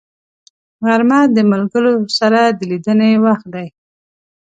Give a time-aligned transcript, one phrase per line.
[0.85, 3.67] غرمه د ملګرو سره د لیدنې وخت دی